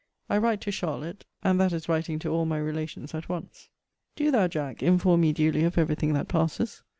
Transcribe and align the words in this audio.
I 0.31 0.39
write 0.39 0.61
to 0.61 0.71
Charlotte; 0.71 1.25
and 1.43 1.59
that 1.61 1.71
is 1.73 1.87
writing 1.87 2.17
to 2.17 2.29
all 2.29 2.43
my 2.43 2.57
relations 2.57 3.13
at 3.13 3.29
once. 3.29 3.69
Do 4.15 4.31
thou, 4.31 4.47
Jack, 4.47 4.81
inform 4.81 5.21
me 5.21 5.31
duly 5.31 5.63
of 5.63 5.77
every 5.77 5.93
thing 5.93 6.13
that 6.13 6.27
passes. 6.27 6.81